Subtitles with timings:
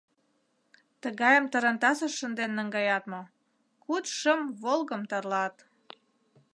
[1.01, 3.21] Тыгайым тарантасыш шынден наҥгаят мо—
[3.83, 5.55] куд-шым «Волгым» тарлат.